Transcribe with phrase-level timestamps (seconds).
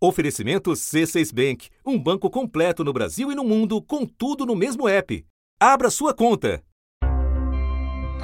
[0.00, 4.86] Oferecimento C6 Bank, um banco completo no Brasil e no mundo, com tudo no mesmo
[4.88, 5.26] app.
[5.60, 6.62] Abra sua conta.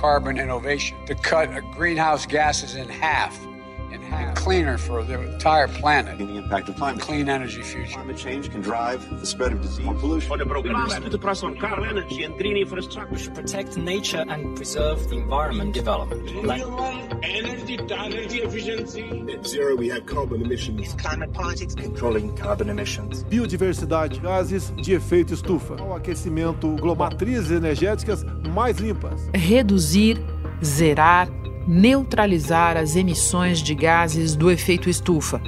[0.00, 3.53] Carbon innovation to cut greenhouse gases in half
[4.02, 6.18] and cleaner for the entire planet.
[6.18, 7.02] The impact of climate.
[7.02, 7.92] Clean energy future.
[7.92, 10.30] Climate change can drive the spread of disease, more pollution.
[10.30, 13.24] Olha, programas de pressão car energy and green infrastructure.
[13.24, 16.22] To protect nature and preserve the environment development.
[17.22, 19.02] energy, energy efficiency.
[19.02, 20.94] Net zero, we have carbon emissions.
[20.94, 21.74] Climate politics.
[21.74, 23.24] Controlling carbon emissions.
[23.24, 29.28] Biodiversidade, gases de efeito estufa, o aquecimento global, matrizes energéticas mais limpas.
[29.34, 30.18] Reduzir,
[30.62, 31.28] zerar,
[31.66, 35.40] neutralizar as emissões de gases do efeito estufa.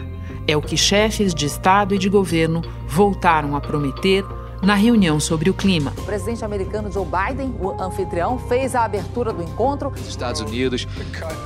[0.47, 4.25] É o que chefes de Estado e de governo voltaram a prometer
[4.63, 5.93] na reunião sobre o clima.
[5.99, 9.91] O presidente americano Joe Biden, o anfitrião, fez a abertura do encontro.
[9.91, 10.87] Os Estados Unidos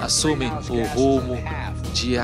[0.00, 1.36] assumem o rumo
[1.92, 2.14] de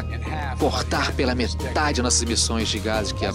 [0.59, 3.27] cortar pela metade nossas emissões de gases que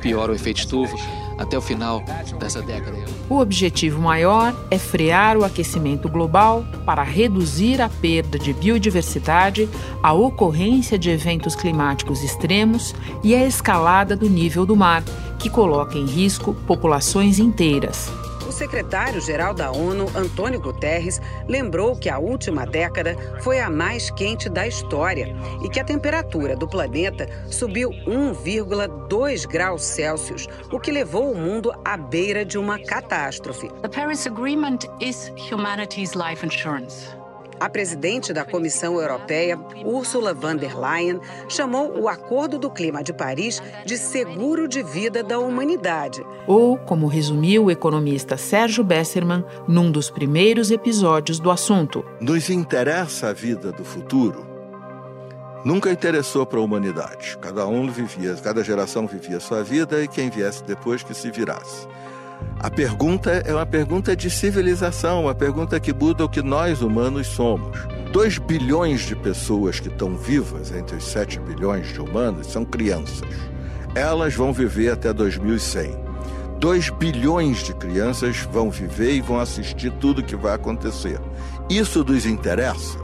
[0.00, 0.96] pioram o efeito estufa
[1.38, 2.04] até o final
[2.38, 2.98] dessa década.
[3.28, 9.68] O objetivo maior é frear o aquecimento global para reduzir a perda de biodiversidade,
[10.02, 12.94] a ocorrência de eventos climáticos extremos
[13.24, 15.02] e a escalada do nível do mar,
[15.38, 18.10] que coloca em risco populações inteiras.
[18.50, 24.48] O secretário-geral da ONU, Antônio Guterres, lembrou que a última década foi a mais quente
[24.48, 31.30] da história e que a temperatura do planeta subiu 1,2 graus Celsius, o que levou
[31.30, 33.68] o mundo à beira de uma catástrofe.
[33.82, 37.19] The Paris Agreement is humanity's life insurance.
[37.60, 43.12] A presidente da Comissão Europeia, Ursula von der Leyen, chamou o Acordo do Clima de
[43.12, 46.24] Paris de seguro de vida da humanidade.
[46.46, 52.02] Ou, como resumiu o economista Sérgio Besserman num dos primeiros episódios do assunto.
[52.18, 54.48] Nos interessa a vida do futuro?
[55.62, 57.36] Nunca interessou para a humanidade.
[57.42, 61.86] Cada um vivia, cada geração vivia sua vida e quem viesse depois que se virasse.
[62.58, 67.26] A pergunta é uma pergunta de civilização, uma pergunta que muda o que nós humanos
[67.26, 67.78] somos.
[68.12, 73.28] 2 bilhões de pessoas que estão vivas, entre os 7 bilhões de humanos, são crianças.
[73.94, 75.96] Elas vão viver até 2100.
[76.58, 81.18] 2 bilhões de crianças vão viver e vão assistir tudo que vai acontecer.
[81.70, 82.98] Isso nos interessa?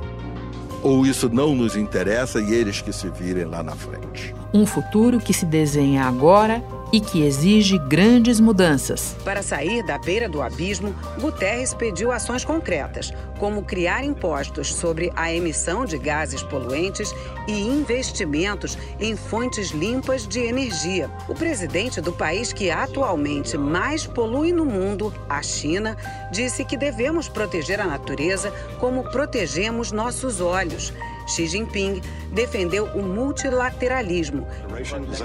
[0.83, 4.35] Ou isso não nos interessa e eles que se virem lá na frente?
[4.53, 6.63] Um futuro que se desenha agora
[6.93, 9.17] e que exige grandes mudanças.
[9.25, 15.33] Para sair da beira do abismo, Guterres pediu ações concretas, como criar impostos sobre a
[15.33, 17.15] emissão de gases poluentes
[17.47, 21.11] e investimentos em fontes limpas de energia.
[21.29, 25.97] O presidente do país que atualmente mais polui no mundo, a China,
[26.31, 30.93] disse que devemos proteger a natureza como protegemos nossos olhos.
[31.27, 32.01] Xi Jinping
[32.33, 34.47] defendeu o multilateralismo.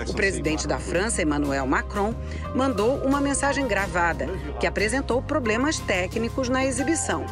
[0.07, 2.13] O presidente da França, Emmanuel Macron,
[2.55, 4.27] mandou uma mensagem gravada
[4.59, 7.25] que apresentou problemas técnicos na exibição.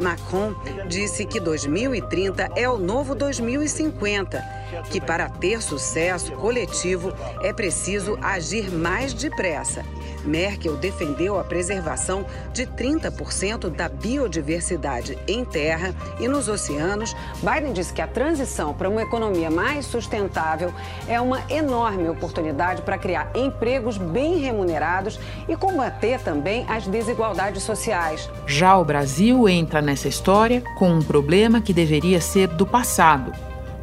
[0.00, 0.54] Macron
[0.88, 4.42] disse que 2030 é o novo 2050,
[4.90, 9.84] que para ter sucesso coletivo é preciso agir mais depressa.
[10.24, 17.14] Merkel defendeu a preservação de 30% da biodiversidade em terra e nos oceanos.
[17.42, 20.72] Biden disse que a transição para uma economia mais sustentável
[21.08, 25.18] é uma enorme oportunidade para criar empregos bem remunerados
[25.48, 28.30] e combater também as desigualdades sociais.
[28.46, 33.32] Já o Brasil entra nessa história com um problema que deveria ser do passado: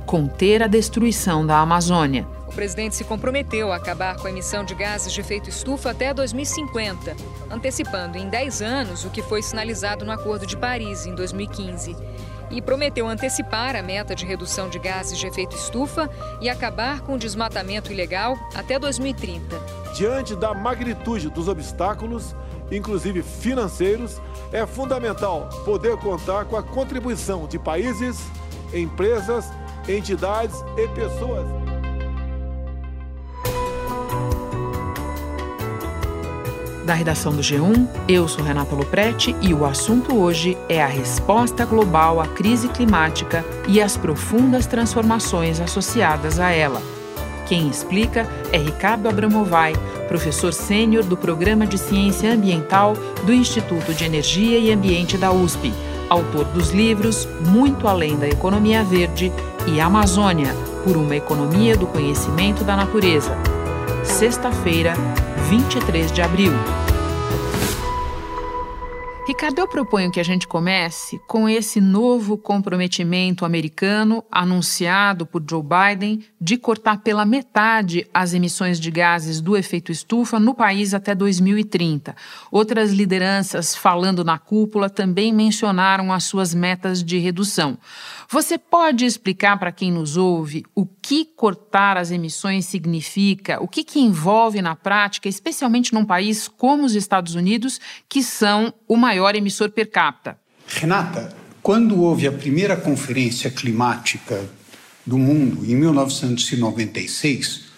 [0.05, 2.25] conter a destruição da Amazônia.
[2.51, 6.13] O presidente se comprometeu a acabar com a emissão de gases de efeito estufa até
[6.13, 7.15] 2050,
[7.49, 11.95] antecipando em 10 anos o que foi sinalizado no Acordo de Paris em 2015.
[12.51, 16.09] E prometeu antecipar a meta de redução de gases de efeito estufa
[16.41, 19.57] e acabar com o desmatamento ilegal até 2030.
[19.95, 22.35] Diante da magnitude dos obstáculos,
[22.69, 28.19] inclusive financeiros, é fundamental poder contar com a contribuição de países,
[28.73, 29.49] empresas,
[29.87, 31.60] entidades e pessoas.
[36.85, 41.63] Da redação do G1, eu sou Renata Loprete e o assunto hoje é a resposta
[41.63, 46.81] global à crise climática e as profundas transformações associadas a ela.
[47.45, 49.75] Quem explica é Ricardo Abramovay,
[50.07, 52.93] professor sênior do Programa de Ciência Ambiental
[53.25, 55.71] do Instituto de Energia e Ambiente da USP,
[56.09, 59.31] autor dos livros Muito Além da Economia Verde
[59.67, 63.37] e Amazônia, por uma economia do conhecimento da natureza.
[64.03, 64.95] Sexta-feira,
[65.51, 66.90] 23 de abril.
[69.31, 75.63] Ricardo, eu proponho que a gente comece com esse novo comprometimento americano anunciado por Joe
[75.63, 81.15] Biden de cortar pela metade as emissões de gases do efeito estufa no país até
[81.15, 82.13] 2030.
[82.51, 87.77] Outras lideranças falando na cúpula também mencionaram as suas metas de redução.
[88.29, 93.83] Você pode explicar para quem nos ouve o que cortar as emissões significa, o que,
[93.83, 97.79] que envolve na prática, especialmente num país como os Estados Unidos,
[98.09, 100.37] que são o maior emissor per capita?
[100.67, 104.43] Renata, quando houve a primeira conferência climática
[105.05, 107.71] do mundo, em 1996,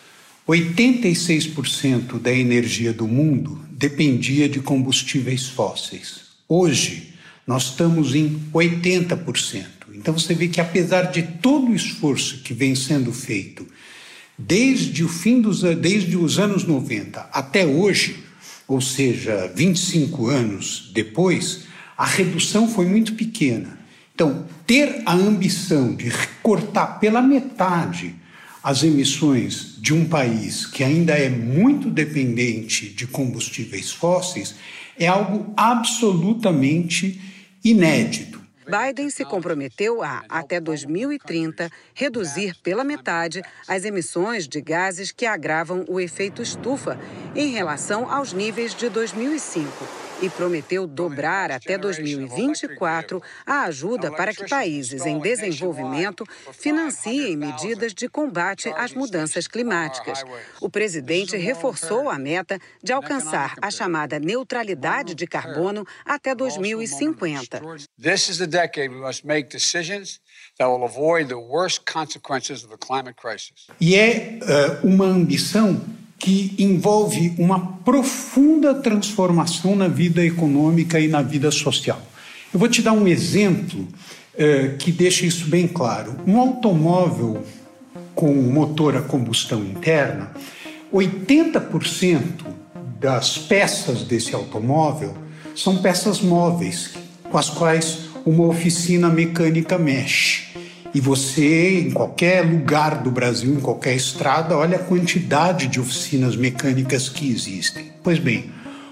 [0.48, 6.24] 86% da energia do mundo dependia de combustíveis fósseis.
[6.48, 7.14] Hoje,
[7.48, 9.66] nós estamos em 80%.
[9.94, 13.66] Então você vê que apesar de todo o esforço que vem sendo feito
[14.38, 18.24] desde o fim dos desde os anos 90 até hoje,
[18.68, 21.66] ou seja, 25 anos depois,
[21.98, 23.80] a redução foi muito pequena.
[24.14, 26.12] Então, ter a ambição de
[26.42, 28.16] cortar pela metade
[28.64, 34.56] as emissões de um país que ainda é muito dependente de combustíveis fósseis
[34.98, 37.20] é algo absolutamente
[37.64, 38.33] inédito.
[38.66, 45.86] Biden se comprometeu a, até 2030, reduzir pela metade as emissões de gases que agravam
[45.88, 47.00] o efeito estufa
[47.36, 54.48] em relação aos níveis de 2005 e prometeu dobrar até 2024 a ajuda para que
[54.48, 60.24] países em desenvolvimento financiem medidas de combate às mudanças climáticas.
[60.62, 67.62] O presidente reforçou a meta de alcançar a chamada neutralidade de carbono até 2050.
[68.02, 70.22] This is the decade we must make decisions
[70.58, 73.68] that will avoid the worst consequences of the climate crisis.
[73.82, 75.82] E é uh, uma ambição
[76.18, 82.02] que envolve uma profunda transformação na vida econômica e na vida social.
[82.54, 83.88] Eu vou te dar um exemplo
[84.38, 86.16] eh, que deixa isso bem claro.
[86.26, 87.44] Um automóvel
[88.16, 90.32] com motor a combustão interna,
[90.94, 92.22] 80%
[93.00, 95.14] das peças desse automóvel
[95.56, 96.92] são peças móveis,
[97.30, 100.43] com as quais uma oficina mecânica mexe.
[100.94, 106.36] E você, em qualquer lugar do Brasil, em qualquer estrada, olha a quantidade de oficinas
[106.36, 107.92] mecânicas que existem.
[108.04, 108.52] Pois bem,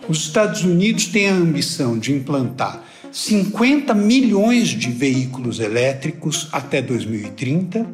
[0.10, 7.86] os Estados Unidos têm a ambição de implantar 50 milhões de veículos elétricos até 2030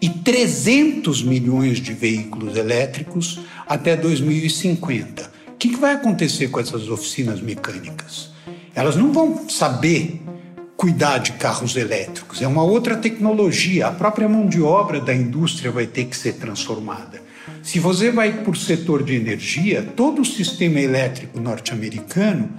[0.00, 5.30] e 300 milhões de veículos elétricos até 2050.
[5.48, 8.30] O que vai acontecer com essas oficinas mecânicas?
[8.74, 10.20] Elas não vão saber
[10.84, 13.86] cuidar de carros elétricos, é uma outra tecnologia.
[13.86, 17.22] A própria mão de obra da indústria vai ter que ser transformada.
[17.62, 22.50] Se você vai por setor de energia, todo o sistema elétrico norte-americano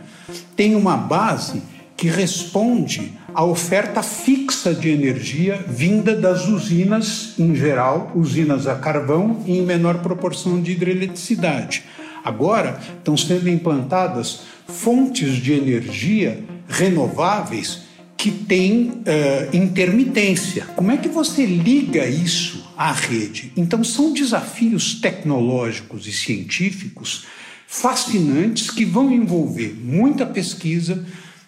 [0.56, 1.62] tem uma base
[1.96, 9.44] que responde à oferta fixa de energia vinda das usinas, em geral, usinas a carvão
[9.46, 11.84] e em menor proporção de hidroeletricidade.
[12.24, 17.85] Agora estão sendo implantadas fontes de energia renováveis
[18.26, 20.66] que tem uh, intermitência.
[20.76, 23.52] Como é que você liga isso à rede?
[23.56, 27.28] Então, são desafios tecnológicos e científicos
[27.68, 31.06] fascinantes que vão envolver muita pesquisa,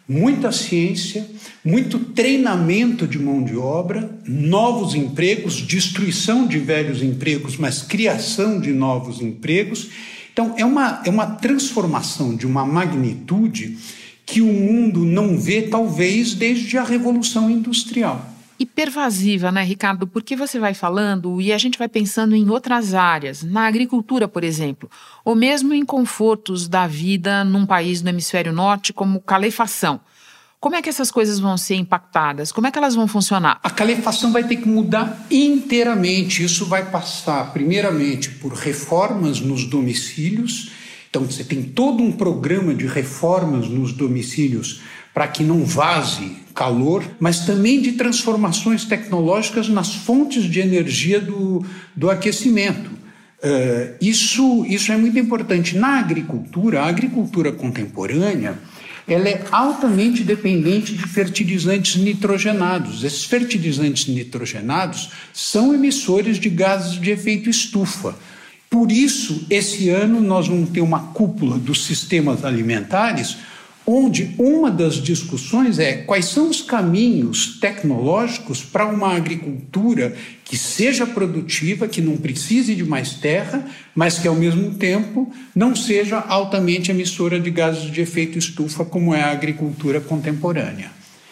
[0.07, 1.27] muita ciência,
[1.65, 8.71] muito treinamento de mão de obra, novos empregos, destruição de velhos empregos, mas criação de
[8.71, 9.89] novos empregos.
[10.31, 13.75] Então, é uma, é uma transformação de uma magnitude
[14.27, 18.23] que o mundo não vê, talvez, desde a Revolução Industrial.
[18.59, 20.05] E pervasiva, né, Ricardo?
[20.05, 24.43] Porque você vai falando e a gente vai pensando em outras áreas, na agricultura, por
[24.43, 24.91] exemplo,
[25.23, 30.01] ou mesmo em confortos da vida num país do hemisfério norte, como calefação.
[30.59, 32.51] Como é que essas coisas vão ser impactadas?
[32.51, 33.59] Como é que elas vão funcionar?
[33.63, 36.43] A calefação vai ter que mudar inteiramente.
[36.43, 40.71] Isso vai passar, primeiramente, por reformas nos domicílios
[41.09, 44.81] então você tem todo um programa de reformas nos domicílios
[45.13, 51.65] para que não vaze calor, mas também de transformações tecnológicas nas fontes de energia do,
[51.95, 52.91] do aquecimento.
[53.37, 55.77] Uh, isso, isso é muito importante.
[55.77, 58.57] Na agricultura, a agricultura contemporânea,
[59.07, 63.03] ela é altamente dependente de fertilizantes nitrogenados.
[63.03, 68.15] Esses fertilizantes nitrogenados são emissores de gases de efeito estufa.
[68.77, 73.35] Por isso, esse ano nós vamos ter uma cúpula dos sistemas alimentares
[73.87, 80.15] onde uma das discussões é quais são os caminhos tecnológicos para uma agricultura
[80.45, 83.65] que seja produtiva, que não precise de mais terra,
[83.95, 89.11] mas que ao mesmo tempo não seja altamente emissora de gases de efeito estufa, como
[89.11, 90.91] é a agricultura contemporânea.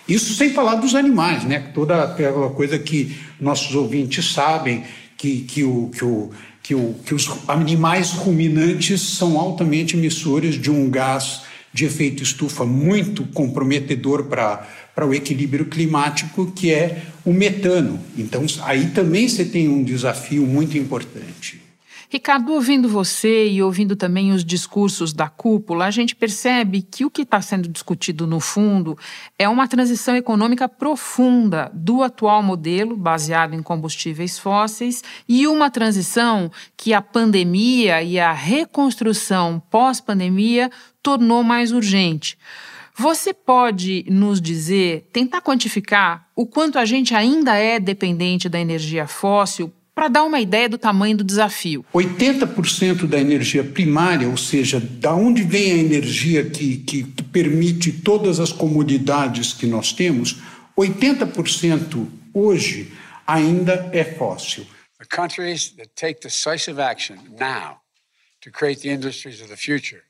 [0.09, 1.59] Isso sem falar dos animais, né?
[1.75, 4.83] Toda aquela coisa que nossos ouvintes sabem,
[5.17, 6.31] que, que, o, que, o,
[6.65, 12.65] que, o, que os animais ruminantes são altamente emissores de um gás de efeito estufa
[12.65, 17.99] muito comprometedor para o equilíbrio climático, que é o metano.
[18.17, 21.61] Então, aí também você tem um desafio muito importante.
[22.15, 27.11] Ricardo, ouvindo você e ouvindo também os discursos da cúpula, a gente percebe que o
[27.11, 28.97] que está sendo discutido no fundo
[29.37, 36.49] é uma transição econômica profunda do atual modelo, baseado em combustíveis fósseis, e uma transição
[36.77, 40.71] que a pandemia e a reconstrução pós-pandemia
[41.03, 42.37] tornou mais urgente.
[42.97, 49.05] Você pode nos dizer, tentar quantificar o quanto a gente ainda é dependente da energia
[49.05, 51.85] fóssil para dar uma ideia do tamanho do desafio.
[51.93, 57.93] 80% da energia primária, ou seja, da onde vem a energia que, que, que permite
[57.93, 60.41] todas as comodidades que nós temos,
[60.77, 62.91] 80% hoje
[63.25, 64.67] ainda é fóssil.
[64.99, 67.79] The countries that take decisive action now
[68.41, 70.03] to create the industries of the future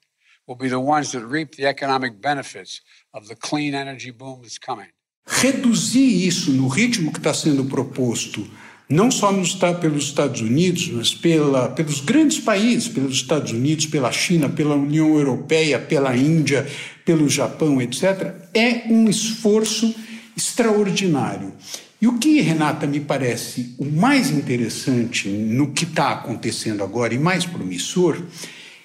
[0.48, 2.82] will be the ones that reap the economic benefits
[3.14, 4.90] of the clean energy boom that's coming.
[5.28, 8.48] Reduzir isso no ritmo que está sendo proposto
[8.88, 14.12] não só nos, pelos Estados Unidos, mas pela, pelos grandes países, pelos Estados Unidos, pela
[14.12, 16.68] China, pela União Europeia, pela Índia,
[17.04, 19.94] pelo Japão, etc., é um esforço
[20.38, 21.54] extraordinário.
[22.02, 27.18] E o que, Renata, me parece o mais interessante no que está acontecendo agora e
[27.18, 28.22] mais promissor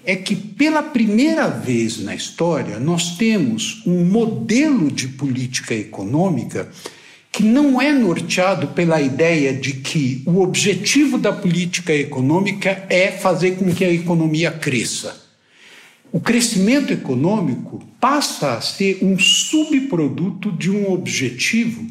[0.04, 6.70] é que, pela primeira vez na história, nós temos um modelo de política econômica
[7.32, 13.52] que não é norteado pela ideia de que o objetivo da política econômica é fazer
[13.52, 15.28] com que a economia cresça.
[16.12, 21.86] O crescimento econômico passa a ser um subproduto de um objetivo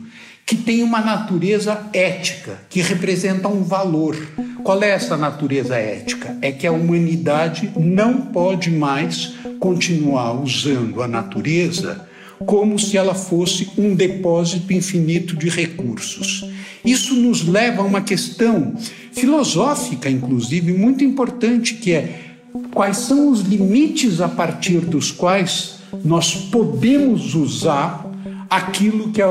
[0.46, 4.18] que tem uma natureza ética, que representa um valor.
[4.64, 6.36] Qual é essa natureza ética?
[6.42, 12.09] É que a humanidade não pode mais continuar usando a natureza
[12.46, 16.46] como se ela fosse um depósito infinito de recursos.
[16.84, 18.74] Isso nos leva a uma questão
[19.12, 22.20] filosófica, inclusive, muito importante, que é
[22.72, 28.09] quais são os limites a partir dos quais nós podemos usar
[28.50, 29.28] aquilo que a,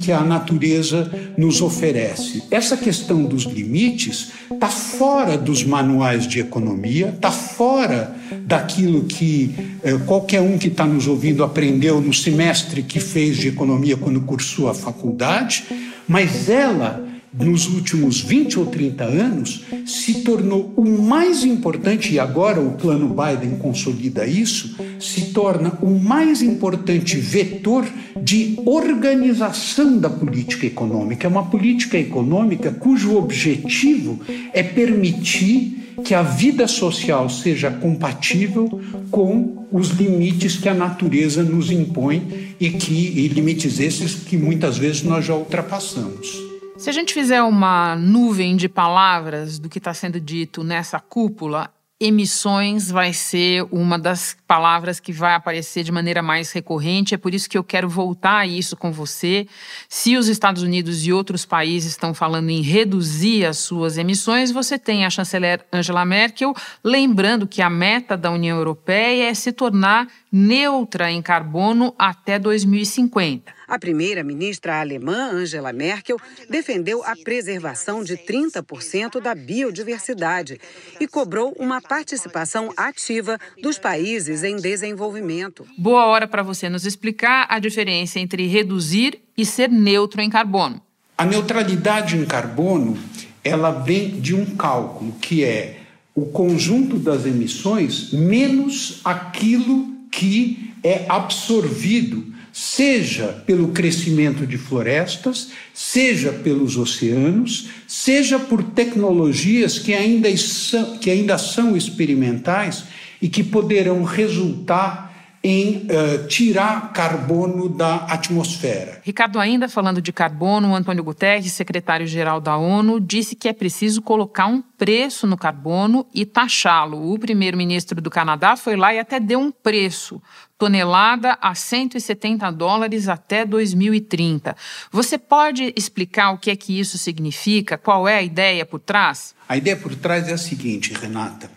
[0.00, 2.44] que a natureza nos oferece.
[2.50, 8.14] Essa questão dos limites está fora dos manuais de economia, está fora
[8.46, 13.48] daquilo que eh, qualquer um que está nos ouvindo aprendeu no semestre que fez de
[13.48, 15.64] economia quando cursou a faculdade,
[16.06, 22.60] mas ela nos últimos 20 ou 30 anos, se tornou o mais importante, e agora
[22.60, 27.86] o plano Biden consolida isso, se torna o mais importante vetor
[28.20, 31.26] de organização da política econômica.
[31.26, 34.20] É uma política econômica cujo objetivo
[34.52, 41.70] é permitir que a vida social seja compatível com os limites que a natureza nos
[41.70, 46.51] impõe e que e limites esses que muitas vezes nós já ultrapassamos.
[46.82, 51.72] Se a gente fizer uma nuvem de palavras do que está sendo dito nessa cúpula,
[52.00, 57.14] emissões vai ser uma das palavras que vai aparecer de maneira mais recorrente.
[57.14, 59.46] É por isso que eu quero voltar a isso com você.
[59.88, 64.76] Se os Estados Unidos e outros países estão falando em reduzir as suas emissões, você
[64.76, 70.08] tem a chanceler Angela Merkel lembrando que a meta da União Europeia é se tornar
[70.32, 73.52] neutra em carbono até 2050.
[73.68, 76.16] A primeira-ministra alemã Angela Merkel
[76.48, 80.58] defendeu a preservação de 30% da biodiversidade
[80.98, 85.66] e cobrou uma participação ativa dos países em desenvolvimento.
[85.76, 90.80] Boa hora para você nos explicar a diferença entre reduzir e ser neutro em carbono.
[91.18, 92.96] A neutralidade em carbono,
[93.44, 95.80] ela vem de um cálculo que é
[96.14, 106.30] o conjunto das emissões menos aquilo que é absorvido seja pelo crescimento de florestas, seja
[106.30, 112.84] pelos oceanos, seja por tecnologias que ainda são, que ainda são experimentais
[113.22, 115.11] e que poderão resultar
[115.44, 119.00] em uh, tirar carbono da atmosfera.
[119.02, 124.00] Ricardo, ainda falando de carbono, o Antônio Guterres, secretário-geral da ONU, disse que é preciso
[124.02, 127.12] colocar um preço no carbono e taxá-lo.
[127.12, 130.22] O primeiro-ministro do Canadá foi lá e até deu um preço
[130.56, 134.56] tonelada a 170 dólares até 2030.
[134.92, 137.76] Você pode explicar o que é que isso significa?
[137.76, 139.34] Qual é a ideia por trás?
[139.48, 141.50] A ideia por trás é a seguinte, Renata.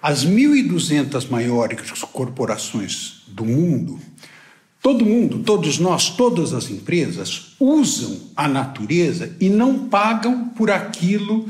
[0.00, 3.98] As 1.200 maiores corporações do mundo,
[4.80, 11.48] todo mundo, todos nós, todas as empresas usam a natureza e não pagam por aquilo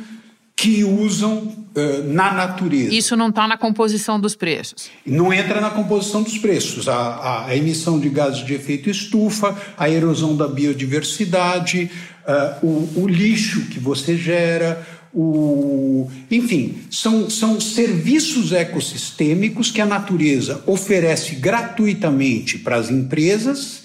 [0.56, 2.94] que usam uh, na natureza.
[2.94, 4.88] Isso não está na composição dos preços?
[5.04, 6.88] Não entra na composição dos preços.
[6.88, 11.90] A, a, a, emissão de gases de efeito estufa, a erosão da biodiversidade,
[12.26, 19.86] uh, o, o lixo que você gera, o, enfim, são, são serviços ecossistêmicos que a
[19.86, 23.84] natureza oferece gratuitamente para as empresas,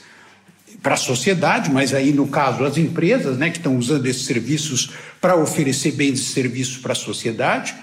[0.82, 4.90] para a sociedade, mas aí no caso as empresas né, que estão usando esses serviços
[5.22, 7.76] para oferecer bens e serviços para a sociedade,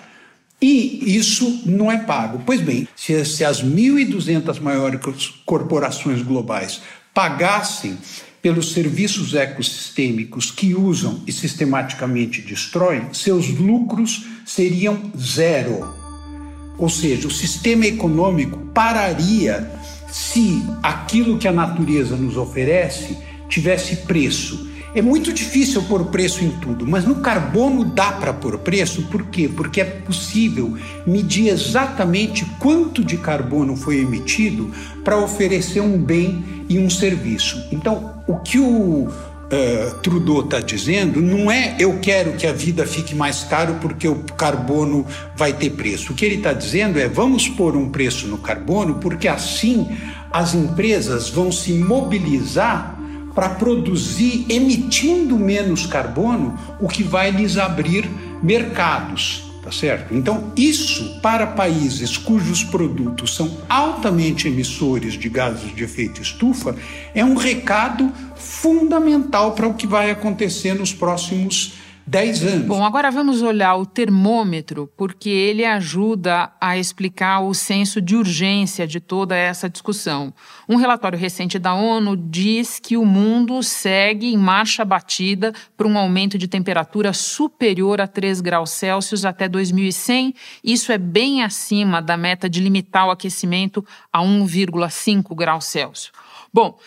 [0.60, 2.42] e isso não é pago.
[2.44, 5.00] Pois bem, se, se as 1.200 maiores
[5.44, 6.80] corporações globais
[7.14, 7.96] pagassem
[8.46, 15.92] pelos serviços ecossistêmicos que usam e sistematicamente destroem, seus lucros seriam zero.
[16.78, 19.68] Ou seja, o sistema econômico pararia
[20.08, 24.65] se aquilo que a natureza nos oferece tivesse preço.
[24.96, 29.26] É muito difícil pôr preço em tudo, mas no carbono dá para pôr preço, por
[29.26, 29.46] quê?
[29.46, 30.74] Porque é possível
[31.06, 34.72] medir exatamente quanto de carbono foi emitido
[35.04, 37.62] para oferecer um bem e um serviço.
[37.70, 39.08] Então, o que o
[39.46, 44.08] Uh, Trudeau está dizendo não é eu quero que a vida fique mais caro porque
[44.08, 46.12] o carbono vai ter preço.
[46.12, 49.86] O que ele está dizendo é vamos pôr um preço no carbono porque assim
[50.32, 52.95] as empresas vão se mobilizar
[53.36, 58.10] para produzir emitindo menos carbono, o que vai lhes abrir
[58.42, 60.14] mercados tá certo?
[60.14, 66.76] Então, isso para países cujos produtos são altamente emissores de gases de efeito estufa
[67.12, 71.72] é um recado fundamental para o que vai acontecer nos próximos
[72.08, 72.66] 10 anos.
[72.66, 78.86] Bom, agora vamos olhar o termômetro, porque ele ajuda a explicar o senso de urgência
[78.86, 80.32] de toda essa discussão.
[80.68, 85.98] Um relatório recente da ONU diz que o mundo segue em marcha batida para um
[85.98, 90.32] aumento de temperatura superior a 3 graus Celsius até 2100.
[90.62, 96.12] Isso é bem acima da meta de limitar o aquecimento a 1,5 graus Celsius.
[96.54, 96.78] Bom,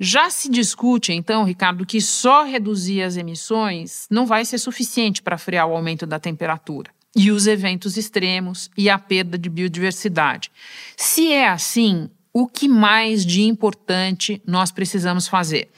[0.00, 5.38] já se discute, então, Ricardo, que só reduzir as emissões não vai ser suficiente para
[5.38, 10.50] frear o aumento da temperatura e os eventos extremos e a perda de biodiversidade.
[10.96, 15.68] Se é assim, o que mais de importante nós precisamos fazer?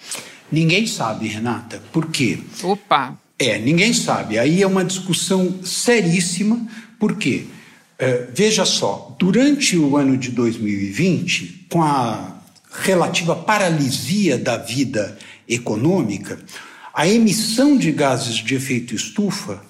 [0.53, 1.83] Ninguém sabe, Renata.
[1.93, 2.41] Por quê?
[2.63, 3.19] Opa!
[3.39, 4.39] É, ninguém sabe.
[4.39, 6.61] Aí é uma discussão seríssima.
[6.99, 7.47] Por quê?
[7.99, 12.40] É, veja só, durante o ano de 2020, com a
[12.71, 16.39] relativa paralisia da vida econômica,
[16.95, 19.63] a emissão de gases de efeito estufa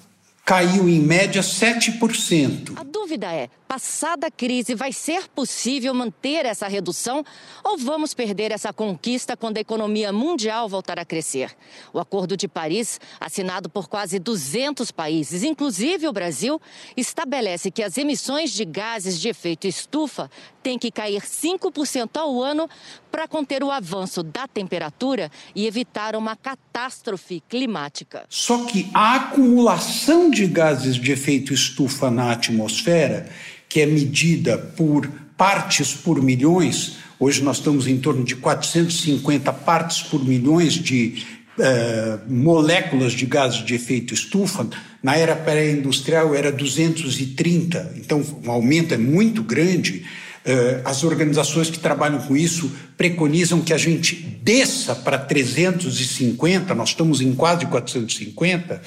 [0.45, 2.73] caiu em média 7%.
[2.75, 7.23] A dúvida é: passada crise, vai ser possível manter essa redução
[7.63, 11.55] ou vamos perder essa conquista quando a economia mundial voltar a crescer?
[11.93, 16.59] O Acordo de Paris, assinado por quase 200 países, inclusive o Brasil,
[16.97, 20.29] estabelece que as emissões de gases de efeito estufa
[20.61, 22.69] têm que cair 5% ao ano
[23.09, 28.25] para conter o avanço da temperatura e evitar uma catástrofe climática.
[28.27, 33.31] Só que a acumulação de gases de efeito estufa na atmosfera
[33.71, 40.01] que é medida por partes por milhões, hoje nós estamos em torno de 450 partes
[40.01, 41.25] por milhões de
[41.57, 44.67] uh, moléculas de gases de efeito estufa,
[45.01, 50.05] na era pré-industrial era 230, então o aumento é muito grande.
[50.45, 56.89] Uh, as organizações que trabalham com isso preconizam que a gente desça para 350, nós
[56.89, 58.81] estamos em quase 450.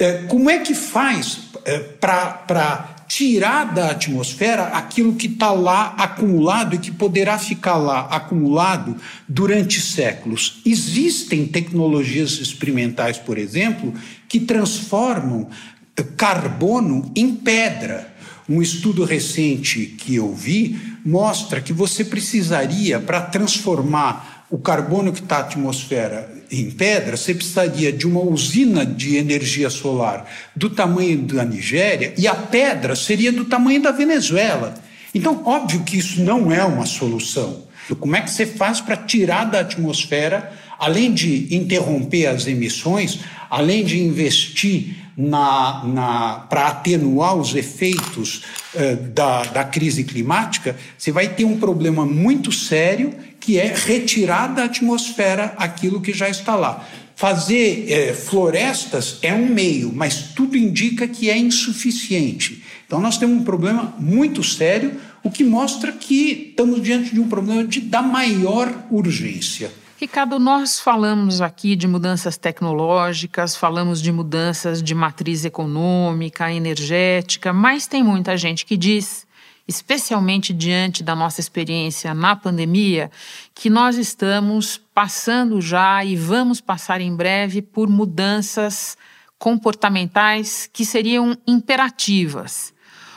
[0.00, 1.38] Uh, como é que faz
[2.00, 8.96] para tirar da atmosfera aquilo que está lá acumulado e que poderá ficar lá acumulado
[9.26, 10.60] durante séculos.
[10.64, 13.94] Existem tecnologias experimentais, por exemplo,
[14.28, 15.48] que transformam
[15.96, 18.14] eh, carbono em pedra.
[18.46, 25.20] Um estudo recente que eu vi mostra que você precisaria, para transformar o carbono que
[25.20, 31.18] está na atmosfera em pedra, você precisaria de uma usina de energia solar do tamanho
[31.18, 34.74] da Nigéria e a pedra seria do tamanho da Venezuela.
[35.14, 37.64] Então, óbvio que isso não é uma solução.
[38.00, 43.84] Como é que você faz para tirar da atmosfera, além de interromper as emissões, além
[43.84, 51.26] de investir na, na para atenuar os efeitos uh, da, da crise climática, você vai
[51.26, 56.86] ter um problema muito sério que é retirar da atmosfera aquilo que já está lá.
[57.16, 62.62] Fazer é, florestas é um meio, mas tudo indica que é insuficiente.
[62.86, 64.92] Então, nós temos um problema muito sério,
[65.24, 69.72] o que mostra que estamos diante de um problema de, da maior urgência.
[70.00, 77.88] Ricardo, nós falamos aqui de mudanças tecnológicas, falamos de mudanças de matriz econômica, energética, mas
[77.88, 79.26] tem muita gente que diz,
[79.66, 83.10] especialmente diante da nossa experiência na pandemia,
[83.52, 88.96] que nós estamos passando já e vamos passar em breve por mudanças
[89.36, 92.72] comportamentais que seriam imperativas.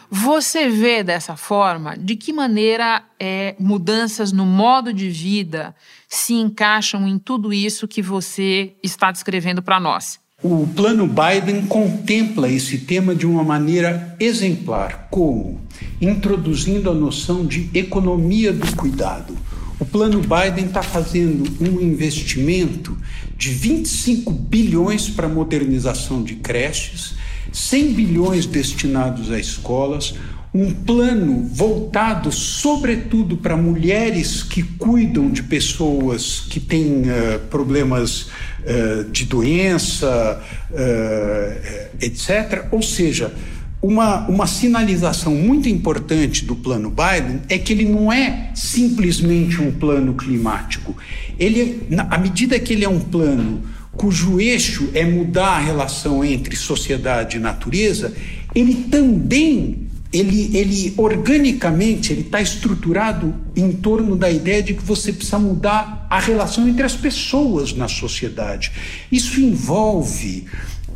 [0.10, 5.76] Você vê dessa forma de que maneira é, mudanças no modo de vida
[6.12, 10.19] se encaixam em tudo isso que você está descrevendo para nós?
[10.43, 15.62] O plano Biden contempla esse tema de uma maneira exemplar, como
[16.02, 19.38] introduzindo a noção de economia do cuidado.
[19.80, 22.97] O plano Biden está fazendo um investimento
[23.38, 27.15] de 25 bilhões para modernização de creches,
[27.54, 30.15] 100 bilhões destinados a escolas,
[30.54, 39.10] um plano voltado sobretudo para mulheres que cuidam de pessoas que têm uh, problemas uh,
[39.10, 42.66] de doença, uh, etc.
[42.70, 43.34] Ou seja,
[43.82, 49.72] uma, uma sinalização muito importante do plano Biden é que ele não é simplesmente um
[49.72, 50.96] plano climático.
[51.40, 56.56] Ele, à medida que ele é um plano cujo eixo é mudar a relação entre
[56.56, 58.14] sociedade e natureza,
[58.54, 65.13] ele também ele, ele organicamente ele está estruturado em torno da ideia de que você
[65.13, 68.71] precisa mudar a relação entre as pessoas na sociedade.
[69.12, 70.45] Isso envolve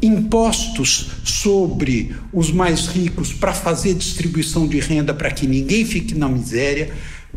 [0.02, 6.28] impostos sobre os mais ricos para fazer distribuição de renda para que ninguém fique na
[6.28, 6.92] miséria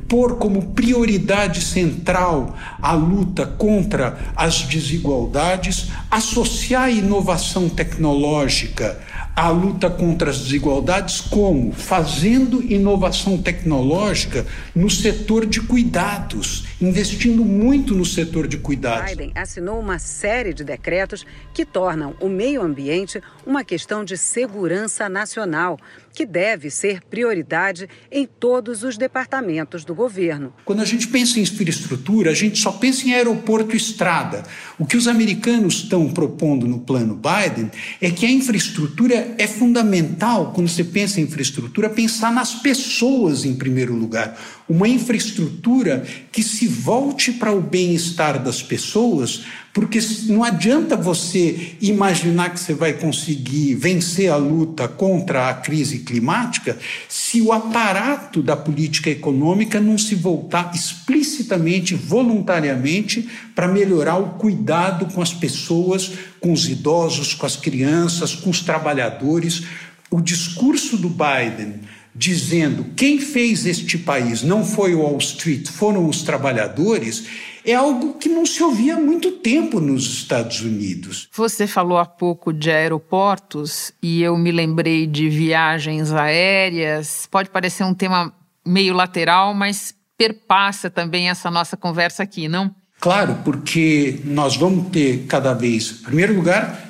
[0.08, 9.00] pôr como prioridade central a luta contra as desigualdades, associar inovação tecnológica
[9.38, 11.70] à luta contra as desigualdades, como?
[11.70, 19.12] Fazendo inovação tecnológica no setor de cuidados, investindo muito no setor de cuidados.
[19.12, 21.24] Biden assinou uma série de decretos
[21.54, 25.78] que tornam o meio ambiente uma questão de segurança nacional
[26.12, 30.52] que deve ser prioridade em todos os departamentos do governo.
[30.64, 34.42] Quando a gente pensa em infraestrutura, a gente só pensa em aeroporto e estrada.
[34.76, 37.70] O que os americanos estão propondo no plano Biden
[38.00, 43.54] é que a infraestrutura é fundamental, quando você pensa em infraestrutura, pensar nas pessoas em
[43.54, 44.38] primeiro lugar.
[44.68, 49.44] Uma infraestrutura que se volte para o bem-estar das pessoas
[49.78, 56.00] porque não adianta você imaginar que você vai conseguir vencer a luta contra a crise
[56.00, 56.76] climática
[57.08, 65.06] se o aparato da política econômica não se voltar explicitamente, voluntariamente, para melhorar o cuidado
[65.14, 69.62] com as pessoas, com os idosos, com as crianças, com os trabalhadores.
[70.10, 71.74] O discurso do Biden
[72.18, 77.24] dizendo quem fez este país não foi o Wall Street, foram os trabalhadores
[77.64, 81.28] é algo que não se ouvia há muito tempo nos Estados Unidos.
[81.34, 87.28] Você falou há pouco de aeroportos e eu me lembrei de viagens aéreas.
[87.30, 88.32] Pode parecer um tema
[88.66, 92.74] meio lateral, mas perpassa também essa nossa conversa aqui, não?
[93.00, 96.87] Claro, porque nós vamos ter cada vez, em primeiro lugar,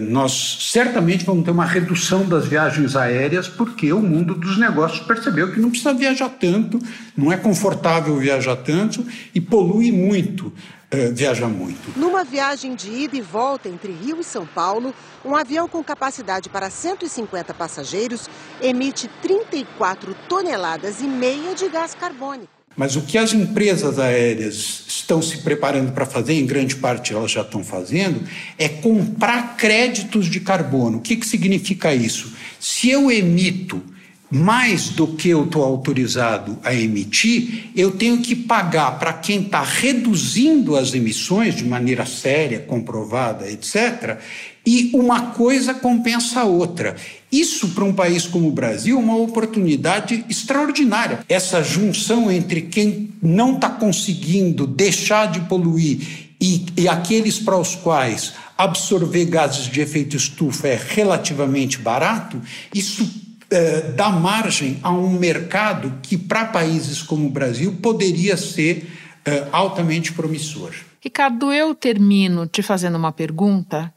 [0.00, 5.52] nós certamente vamos ter uma redução das viagens aéreas, porque o mundo dos negócios percebeu
[5.52, 6.78] que não precisa viajar tanto,
[7.16, 10.52] não é confortável viajar tanto e polui muito.
[10.88, 11.98] É, viajar muito.
[11.98, 16.48] Numa viagem de ida e volta entre Rio e São Paulo, um avião com capacidade
[16.48, 18.30] para 150 passageiros
[18.62, 22.55] emite 34 toneladas e meia de gás carbônico.
[22.76, 27.30] Mas o que as empresas aéreas estão se preparando para fazer, em grande parte elas
[27.30, 28.22] já estão fazendo,
[28.58, 30.98] é comprar créditos de carbono.
[30.98, 32.32] O que, que significa isso?
[32.60, 33.82] Se eu emito
[34.30, 39.62] mais do que eu estou autorizado a emitir, eu tenho que pagar para quem está
[39.62, 44.18] reduzindo as emissões de maneira séria, comprovada, etc.
[44.66, 46.96] E uma coisa compensa a outra.
[47.30, 51.20] Isso, para um país como o Brasil, é uma oportunidade extraordinária.
[51.28, 57.74] Essa junção entre quem não está conseguindo deixar de poluir e, e aqueles para os
[57.74, 62.40] quais absorver gases de efeito estufa é relativamente barato,
[62.74, 68.88] isso uh, dá margem a um mercado que, para países como o Brasil, poderia ser
[69.26, 70.72] uh, altamente promissor.
[71.00, 73.92] Ricardo, eu termino te fazendo uma pergunta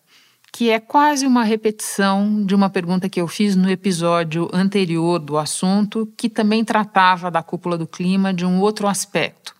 [0.51, 5.37] que é quase uma repetição de uma pergunta que eu fiz no episódio anterior do
[5.37, 9.55] assunto, que também tratava da cúpula do clima de um outro aspecto.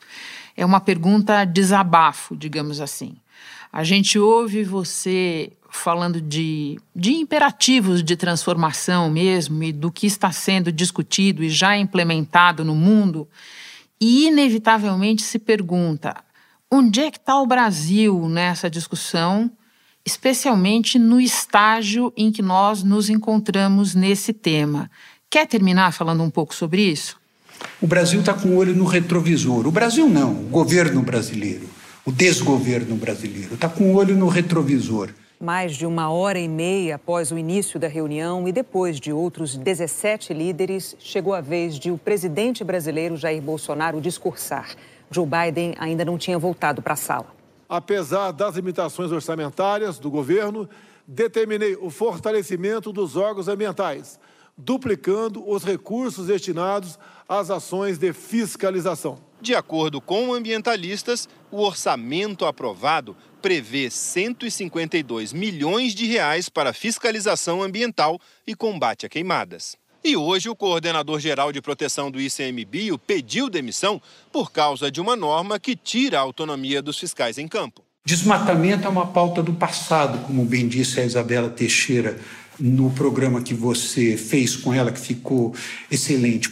[0.58, 3.16] É uma pergunta desabafo, digamos assim.
[3.72, 10.32] A gente ouve você falando de, de imperativos de transformação mesmo e do que está
[10.32, 13.28] sendo discutido e já implementado no mundo,
[14.00, 16.16] e inevitavelmente se pergunta:
[16.72, 19.52] onde é que está o Brasil nessa discussão,
[20.06, 24.90] especialmente no estágio em que nós nos encontramos nesse tema?
[25.30, 27.20] Quer terminar falando um pouco sobre isso?
[27.82, 29.68] O Brasil está com o olho no retrovisor.
[29.68, 31.70] O Brasil não, o governo brasileiro,
[32.06, 35.10] o desgoverno brasileiro, está com o olho no retrovisor.
[35.42, 39.56] Mais de uma hora e meia após o início da reunião e depois de outros
[39.56, 44.76] 17 líderes, chegou a vez de o presidente brasileiro Jair Bolsonaro discursar.
[45.10, 47.28] Joe Biden ainda não tinha voltado para a sala.
[47.70, 50.68] Apesar das limitações orçamentárias do governo,
[51.08, 54.20] determinei o fortalecimento dos órgãos ambientais,
[54.58, 57.00] duplicando os recursos destinados
[57.30, 59.18] às ações de fiscalização.
[59.40, 68.20] De acordo com ambientalistas, o orçamento aprovado prevê 152 milhões de reais para fiscalização ambiental
[68.46, 69.78] e combate a queimadas.
[70.04, 75.60] E hoje o coordenador-geral de proteção do ICMBio pediu demissão por causa de uma norma
[75.60, 77.84] que tira a autonomia dos fiscais em campo.
[78.06, 82.18] Desmatamento é uma pauta do passado, como bem disse a Isabela Teixeira
[82.60, 85.54] no programa que você fez com ela, que ficou
[85.92, 86.50] excelente.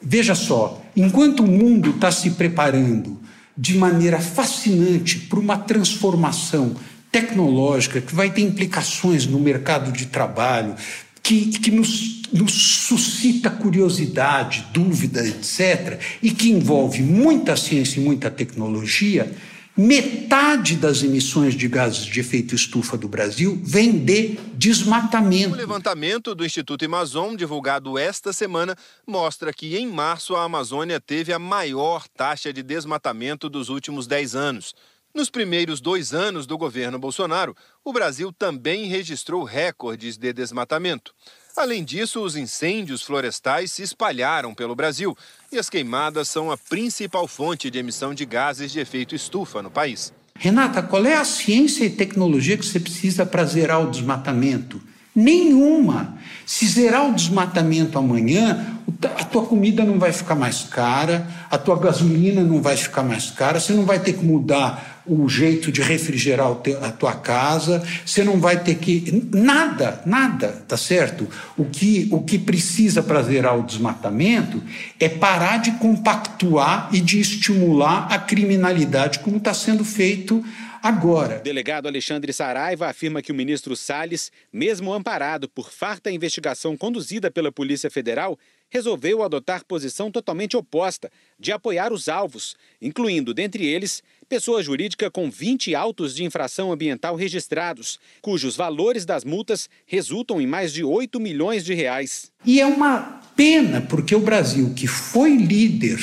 [0.00, 3.18] Veja só, enquanto o mundo está se preparando
[3.56, 6.76] de maneira fascinante para uma transformação
[7.10, 10.74] tecnológica que vai ter implicações no mercado de trabalho,
[11.22, 18.30] que, que nos, nos suscita curiosidade, dúvida, etc., e que envolve muita ciência e muita
[18.30, 19.32] tecnologia,
[19.76, 25.52] Metade das emissões de gases de efeito estufa do Brasil vem de desmatamento.
[25.52, 31.32] O levantamento do Instituto Amazon, divulgado esta semana, mostra que em março a Amazônia teve
[31.32, 34.76] a maior taxa de desmatamento dos últimos 10 anos.
[35.12, 41.12] Nos primeiros dois anos do governo Bolsonaro, o Brasil também registrou recordes de desmatamento.
[41.56, 45.16] Além disso, os incêndios florestais se espalharam pelo Brasil
[45.52, 49.70] e as queimadas são a principal fonte de emissão de gases de efeito estufa no
[49.70, 50.12] país.
[50.36, 54.82] Renata, qual é a ciência e tecnologia que você precisa para zerar o desmatamento?
[55.14, 56.18] Nenhuma.
[56.44, 58.80] Se zerar o desmatamento amanhã,
[59.16, 63.30] a tua comida não vai ficar mais cara, a tua gasolina não vai ficar mais
[63.30, 66.50] cara, você não vai ter que mudar o jeito de refrigerar
[66.82, 69.22] a tua casa, você não vai ter que.
[69.32, 71.28] Nada, nada, tá certo?
[71.56, 74.62] O que, o que precisa para zerar o desmatamento
[74.98, 80.42] é parar de compactuar e de estimular a criminalidade, como está sendo feito
[80.84, 81.38] agora.
[81.38, 87.30] O delegado Alexandre Saraiva afirma que o ministro Salles, mesmo amparado por farta investigação conduzida
[87.30, 88.38] pela Polícia Federal,
[88.68, 94.02] resolveu adotar posição totalmente oposta, de apoiar os alvos, incluindo, dentre eles,
[94.34, 100.46] pessoa jurídica com 20 autos de infração ambiental registrados, cujos valores das multas resultam em
[100.46, 102.32] mais de 8 milhões de reais.
[102.44, 106.00] E é uma pena, porque o Brasil, que foi líder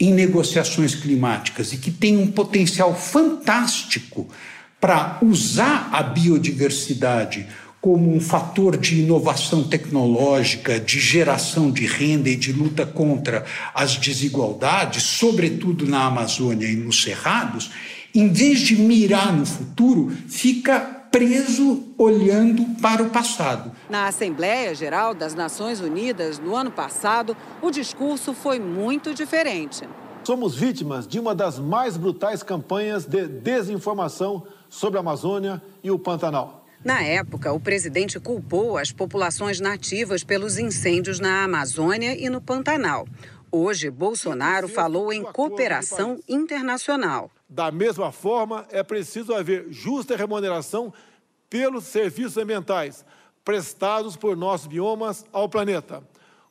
[0.00, 4.28] em negociações climáticas e que tem um potencial fantástico
[4.80, 7.46] para usar a biodiversidade
[7.80, 13.96] como um fator de inovação tecnológica, de geração de renda e de luta contra as
[13.96, 17.70] desigualdades, sobretudo na Amazônia e nos Cerrados,
[18.14, 23.72] em vez de mirar no futuro, fica preso olhando para o passado.
[23.88, 29.88] Na Assembleia Geral das Nações Unidas, no ano passado, o discurso foi muito diferente.
[30.24, 35.98] Somos vítimas de uma das mais brutais campanhas de desinformação sobre a Amazônia e o
[35.98, 36.57] Pantanal.
[36.84, 43.06] Na época, o presidente culpou as populações nativas pelos incêndios na Amazônia e no Pantanal.
[43.50, 47.30] Hoje, Bolsonaro falou em cooperação internacional.
[47.48, 50.92] Da mesma forma, é preciso haver justa remuneração
[51.48, 53.04] pelos serviços ambientais
[53.44, 56.02] prestados por nossos biomas ao planeta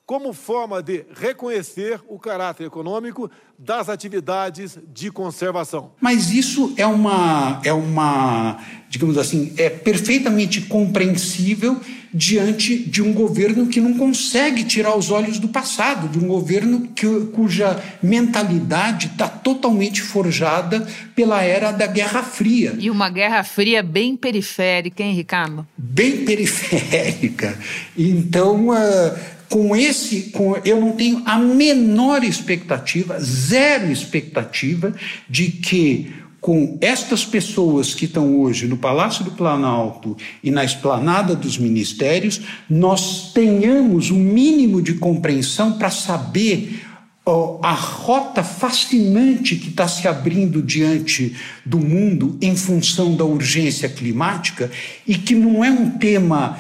[0.08, 5.92] como forma de reconhecer o caráter econômico das atividades de conservação.
[6.00, 8.58] Mas isso é uma, é uma,
[8.90, 11.82] digamos assim, é perfeitamente compreensível
[12.14, 16.88] diante de um governo que não consegue tirar os olhos do passado, de um governo
[16.96, 22.76] que, cuja mentalidade está totalmente forjada pela era da Guerra Fria.
[22.80, 25.68] E uma Guerra Fria bem periférica, hein, Ricardo?
[25.78, 27.60] Bem periférica.
[27.98, 34.94] Então, uh, com esse, com, eu não tenho a menor expectativa, zero expectativa,
[35.30, 41.36] de que com estas pessoas que estão hoje no Palácio do Planalto e na esplanada
[41.36, 46.87] dos ministérios, nós tenhamos o um mínimo de compreensão para saber
[47.62, 51.36] a rota fascinante que está se abrindo diante
[51.66, 54.72] do mundo em função da urgência climática
[55.06, 56.58] e que não é um tema,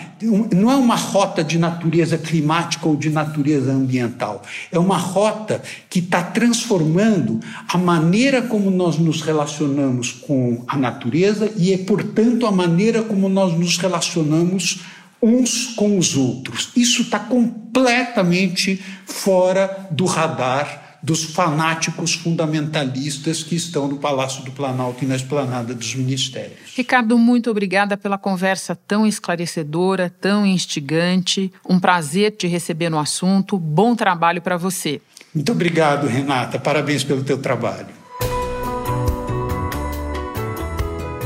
[0.53, 5.99] não é uma rota de natureza climática ou de natureza ambiental, é uma rota que
[5.99, 12.51] está transformando a maneira como nós nos relacionamos com a natureza e é, portanto, a
[12.51, 14.81] maneira como nós nos relacionamos
[15.21, 16.69] uns com os outros.
[16.75, 25.03] Isso está completamente fora do radar dos fanáticos fundamentalistas que estão no Palácio do Planalto
[25.03, 26.75] e na esplanada dos ministérios.
[26.75, 31.51] Ricardo, muito obrigada pela conversa tão esclarecedora, tão instigante.
[31.67, 33.57] Um prazer te receber no assunto.
[33.57, 34.99] Bom trabalho para você.
[35.33, 36.59] Muito obrigado, Renata.
[36.59, 37.96] Parabéns pelo teu trabalho.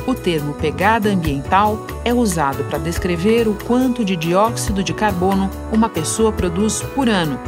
[0.08, 5.88] O termo pegada ambiental é usado para descrever o quanto de dióxido de carbono uma
[5.88, 7.40] pessoa produz por ano.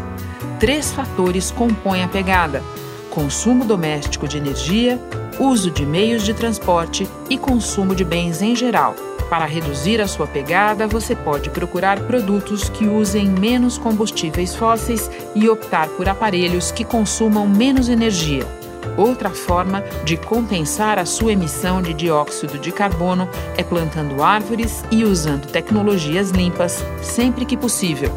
[0.59, 2.63] Três fatores compõem a pegada:
[3.09, 4.99] consumo doméstico de energia,
[5.39, 8.95] uso de meios de transporte e consumo de bens em geral.
[9.29, 15.49] Para reduzir a sua pegada, você pode procurar produtos que usem menos combustíveis fósseis e
[15.49, 18.45] optar por aparelhos que consumam menos energia.
[18.97, 25.03] Outra forma de compensar a sua emissão de dióxido de carbono é plantando árvores e
[25.03, 28.11] usando tecnologias limpas sempre que possível.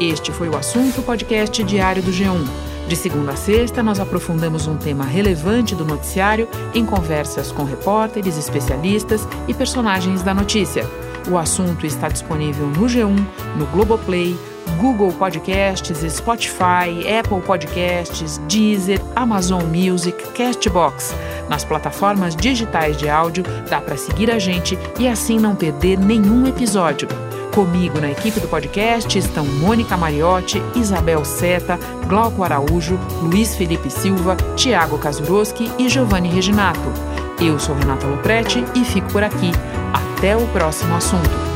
[0.00, 2.46] Este foi o assunto podcast diário do G1.
[2.86, 8.36] De segunda a sexta, nós aprofundamos um tema relevante do noticiário em conversas com repórteres,
[8.36, 10.84] especialistas e personagens da notícia.
[11.28, 13.26] O assunto está disponível no G1,
[13.56, 14.38] no Globoplay,
[14.78, 21.14] Google Podcasts, Spotify, Apple Podcasts, Deezer, Amazon Music, Castbox.
[21.48, 26.46] Nas plataformas digitais de áudio dá para seguir a gente e assim não perder nenhum
[26.46, 27.08] episódio.
[27.54, 34.36] Comigo na equipe do podcast estão Mônica Mariotti, Isabel Seta, Glauco Araújo, Luiz Felipe Silva,
[34.56, 36.92] Tiago Kazuroski e Giovanni Reginato.
[37.40, 39.52] Eu sou Renata Loprete e fico por aqui.
[39.94, 41.55] Até o próximo assunto.